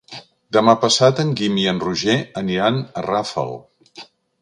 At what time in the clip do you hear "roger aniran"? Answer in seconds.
1.85-2.83